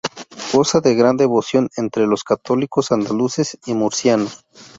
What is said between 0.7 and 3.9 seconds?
de gran devoción entre los católicos andaluces y